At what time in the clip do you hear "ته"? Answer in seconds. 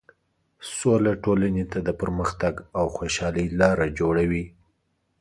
1.71-1.79